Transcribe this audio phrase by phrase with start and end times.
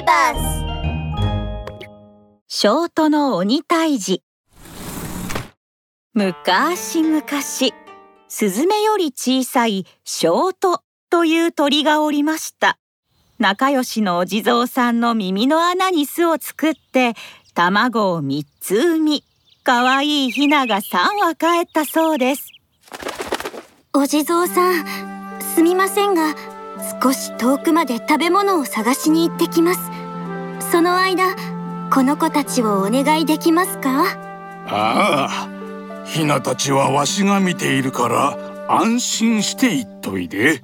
[0.00, 0.64] ビバス
[2.48, 4.22] ショートの鬼退治。
[6.14, 7.22] 昔々
[8.28, 12.78] スズメより小さいショートという鳥がおりました。
[13.38, 17.14] 仲良しのお地蔵さんの耳の穴に巣を作って
[17.54, 19.24] 卵を3つ産み
[19.64, 22.48] 可愛いヒナが3羽帰ったそうです。
[23.92, 26.34] お地蔵さんすみませんが
[27.02, 29.89] 少し遠くまで食べ物を探しに行ってきます
[30.70, 31.34] その間
[31.92, 34.04] この子たちをお願いできますか？
[34.68, 38.38] ああヒナたちはわしが見ているから
[38.72, 40.62] 安心して言っといで。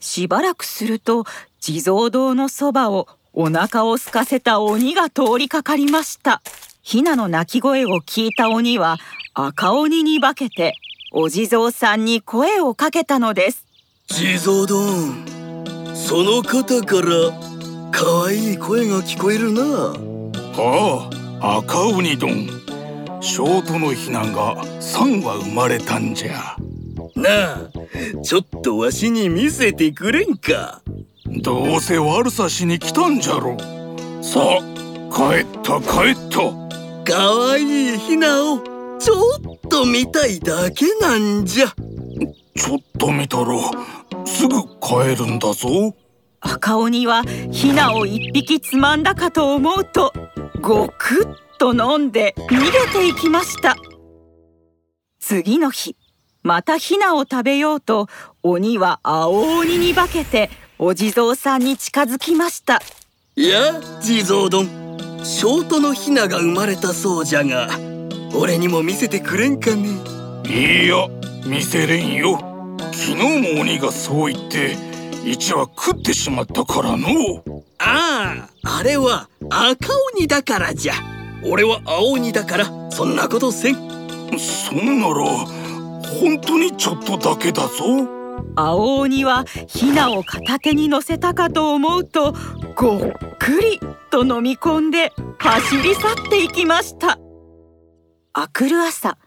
[0.00, 1.24] しばらくすると
[1.60, 6.42] 地蔵堂のそばをお腹を空かせた鬼が通りかかりました。
[6.82, 8.98] ヒナの鳴き声を聞いた鬼は
[9.32, 10.74] 赤鬼に化けて
[11.10, 13.64] お地蔵さんに声をかけたのです。
[14.08, 15.24] 地蔵丼
[15.94, 17.47] その方から
[17.92, 19.94] 可愛い声が聞こえるな。
[20.56, 22.48] ああ赤鬼丼
[23.20, 26.56] ショートのヒナが3羽生まれたんじゃ。
[27.14, 27.70] なあ
[28.22, 30.82] ちょっとわしに見せてくれんか。
[31.42, 33.56] どうせ悪さしに来たんじゃろ。
[34.22, 34.60] さあ
[35.10, 36.68] 帰った帰った。
[37.04, 38.58] 可愛いヒナを
[38.98, 39.14] ちょ
[39.56, 41.66] っと見たいだけなんじゃ。
[42.56, 43.46] ちょっと見たら
[44.26, 45.94] すぐ帰るんだぞ
[46.40, 50.12] 赤鬼はヒナを一匹つまんだかと思うと
[50.60, 53.76] ごくっと飲んで逃げていきました。
[55.18, 55.96] 次の日
[56.42, 58.06] またヒナを食べようと
[58.42, 62.80] 鬼は青鬼に化けてお地蔵さんに近づきました。
[63.36, 64.68] いや地蔵丼。
[65.24, 67.68] ショートのヒナが生まれたそうじゃが
[68.34, 69.88] 俺にも見せてくれんかね。
[70.46, 71.08] いいや
[71.44, 72.38] 見せれんよ。
[72.92, 74.76] 昨日も鬼がそう言って
[75.24, 77.44] 一羽食ってしまったからの。
[77.78, 80.94] あああれは赤鬼だからじゃ。
[81.44, 83.74] 俺は青鬼だからそんなことせん。
[84.38, 85.14] そんなら
[86.20, 88.08] 本当にちょっとだけだぞ。
[88.56, 92.34] 青鬼はヒナを片手に乗せたかと思うと
[92.74, 93.80] ごっくり
[94.10, 97.18] と飲み込んで走り去っていきました。
[98.32, 99.18] あくる朝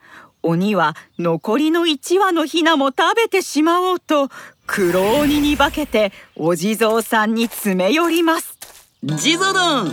[0.44, 4.30] 鬼は残りの1羽のヒナも食べてしまおうと
[4.68, 8.58] 黒鬼に化けてお地蔵さんに詰め寄ります。
[9.04, 9.90] 地蔵丼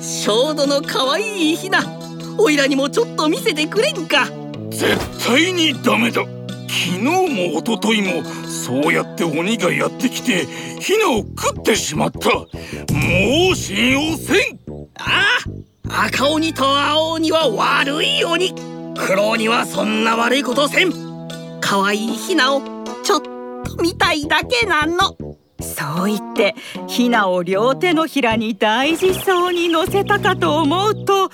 [0.00, 1.80] ショートの可愛いヒナ
[2.38, 4.26] おいらにもちょっと見せてくれんか。
[4.70, 4.96] 絶
[5.26, 6.22] 対にダメだ。
[6.68, 10.46] 昨日も一昨日もそうやって鬼がやってきて
[10.80, 12.30] ヒナを食ってしまった。
[12.30, 12.46] も
[13.52, 14.58] う信用せん。
[14.98, 15.38] あ
[15.88, 18.54] あ赤鬼と青鬼は悪い鬼。
[18.96, 20.92] 黒鬼はそんな悪いことせん。
[21.60, 22.62] 可愛いヒナを
[23.02, 23.22] ちょっ
[23.76, 25.16] と見たいだけなの。
[25.60, 26.54] そう言って
[26.88, 31.30] ヒナを両手のひらに大事そうに乗せたかと思うと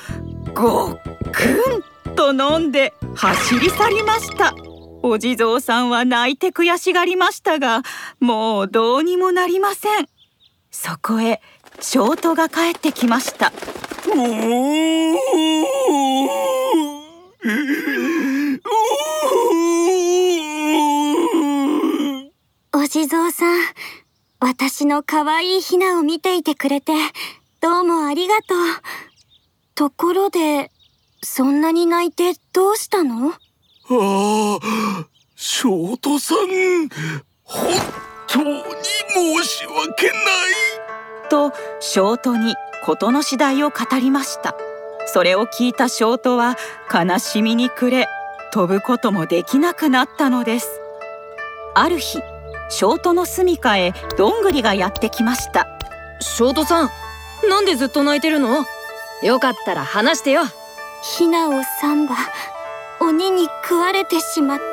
[0.55, 0.99] ごっ
[1.33, 4.55] くんと飲んで走り去りました。
[5.03, 7.83] お地蔵さんは泣いて悔しがりましたが
[8.21, 10.07] もうどうにもなりません。
[10.71, 11.41] そこへ
[11.81, 13.53] ショートが帰ってきました。
[22.75, 23.61] お地蔵さん
[24.41, 26.93] 私の可愛いヒナを見ていてくれて
[27.61, 28.59] どうもありがとう。
[29.75, 30.71] ところで
[31.25, 33.31] そんなに泣いてどうしたの？
[33.31, 33.35] あ
[33.91, 34.59] あ
[35.35, 36.89] ショートさん
[37.43, 37.75] 本
[38.29, 38.63] 当に
[39.09, 41.29] 申し訳ない。
[41.29, 42.55] とショートに
[42.87, 44.55] 事の次第を語りました。
[45.07, 46.57] それを聞いたショートは
[46.95, 48.07] 悲しみに暮れ
[48.53, 50.81] 飛ぶこともできなくなったのです。
[51.75, 52.21] ある日
[52.69, 55.67] ショートの住処へどんぐりがやってきました。
[56.21, 56.91] ショートさん
[57.49, 58.65] なんでずっと泣いてるの？
[59.23, 60.43] よかったら話してよ。
[61.17, 62.17] ヒナを3羽
[63.01, 64.65] 鬼に食われてしまって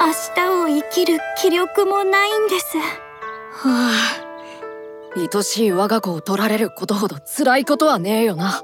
[0.00, 2.78] 明日を生きる気力もないんです。
[2.78, 2.84] は
[3.64, 3.92] あ
[5.14, 8.62] 愛しい我が子を取られることほど辛いことはねえよな。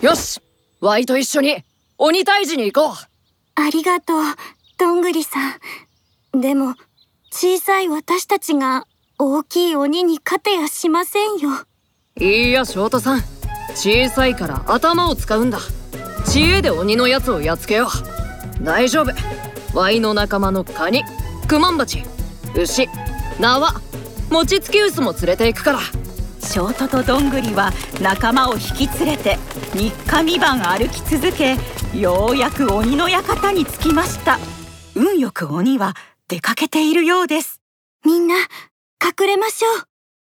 [0.00, 0.40] よし
[0.80, 1.62] ワイと一緒に
[1.98, 2.94] 鬼退治に行こう。
[3.54, 4.22] ありがとう
[4.78, 5.38] どんぐりさ
[6.34, 6.40] ん。
[6.40, 6.74] でも
[7.38, 8.86] 小さい私たちが
[9.18, 11.50] 大きい鬼に勝てやしませんよ。
[12.18, 13.20] いいやショートさん。
[13.74, 15.58] 小さいから頭を使うんだ。
[16.24, 17.88] 知恵で鬼のやつをやっつけよ
[18.60, 18.64] う。
[18.64, 19.12] 大丈夫。
[19.74, 21.04] ワイの仲間のカニ
[21.46, 22.04] クマンバチ
[22.54, 22.88] 牛
[23.38, 23.82] 縄
[24.30, 25.80] 餅つきウスも連れて行くから。
[26.40, 29.36] ショートとどんぐりは仲間を引き連れて
[29.74, 31.58] 3日三晩歩き続け
[31.94, 34.38] ようやく鬼の館に着きました。
[34.94, 35.94] 運よく鬼は
[36.28, 37.60] 出かけているようです。
[38.04, 39.82] みんな隠れましょう。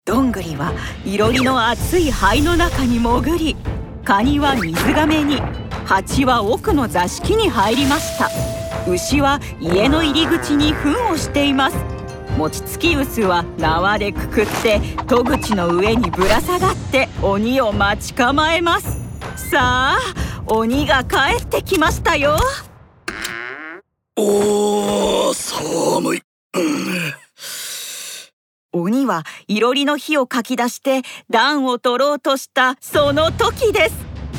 [0.06, 0.72] どんぐりは
[1.04, 3.58] いろりの厚い灰の中に潜り
[4.06, 5.42] カニは水がめに
[5.86, 8.30] 蜂は奥の座敷に入りました。
[8.90, 11.76] 牛は家の入り口に糞をしています。
[12.38, 18.98] 餅つき臼は縄でくくって戸口の上にぶら下がって鬼を待ち構えます。
[19.52, 20.00] さあ
[20.48, 22.38] 鬼が帰ってきましたよ。
[24.16, 26.22] おー寒い、
[26.54, 27.14] うん
[29.20, 33.96] 鬼はいろりの火をかき出して暖を取ろうとしたその時です。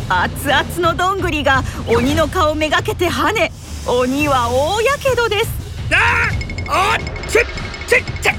[0.08, 3.52] 熱々のどんぐりが鬼の顔めがけて跳ね
[3.86, 5.48] 鬼は大やけどです。
[5.92, 6.28] あ
[6.68, 6.98] あ
[7.28, 7.42] ちっ
[7.86, 8.30] ちっち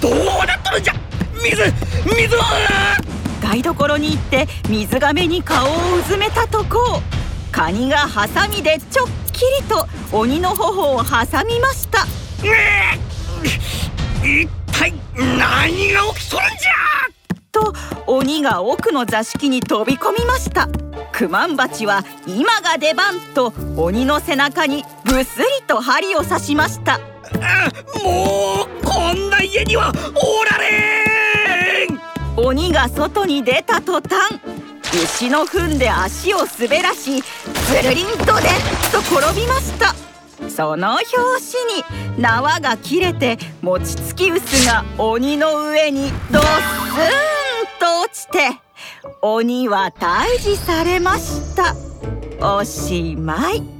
[0.00, 0.14] どう
[0.46, 0.94] なっとるんじゃ。
[1.42, 1.62] 水
[2.04, 2.98] 水は
[3.42, 7.02] 台所に行って水がめに顔をうずめたとこ。
[7.50, 12.04] カニがハサミでちょっきりと鬼の頬を挟みました。
[12.42, 12.98] ね
[14.22, 16.72] え一体何が起きとるんじゃ？
[17.52, 17.72] と
[18.06, 20.68] 鬼が奥の座敷に飛び込みました。
[21.12, 26.94] クマンバチは今が出番と鬼の背中にぐすりと針を刺しました。
[27.40, 27.70] あ
[28.04, 31.98] もうこんな家にはおられん！
[32.36, 34.38] 鬼が外に出た途端
[34.92, 38.26] 牛の糞で足を滑らしずるりんとでっ
[38.92, 39.94] と転びました
[40.56, 41.06] その拍
[41.38, 41.54] 子
[42.16, 46.48] に縄が切れて餅つき臼が鬼の上にドッスン
[47.78, 48.38] と落ちて
[49.20, 51.74] 鬼は退治されました。
[52.40, 53.75] おしまい。